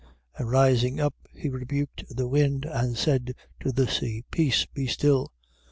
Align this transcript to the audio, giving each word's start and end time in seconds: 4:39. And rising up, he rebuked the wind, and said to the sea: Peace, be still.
4:39. 0.39 0.39
And 0.39 0.49
rising 0.49 0.99
up, 0.99 1.13
he 1.31 1.47
rebuked 1.47 2.05
the 2.09 2.27
wind, 2.27 2.65
and 2.65 2.97
said 2.97 3.35
to 3.59 3.71
the 3.71 3.87
sea: 3.87 4.23
Peace, 4.31 4.65
be 4.65 4.87
still. 4.87 5.31